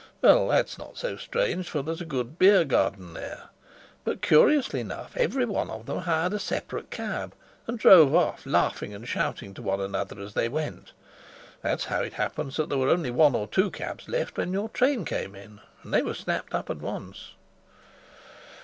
[0.23, 3.49] Well, that's not so strange, for there's a good beer garden there.
[4.03, 7.35] But, curiously enough, every one of them hired a separate cab
[7.67, 10.93] and drove off, laughing and shouting to one another as they went.
[11.61, 14.69] That's how it happens that there were only one or two cabs left when your
[14.69, 17.33] train came in, and they were snapped up at once."